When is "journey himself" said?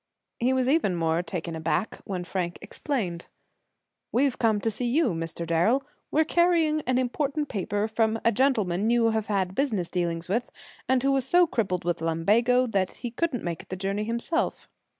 13.75-14.67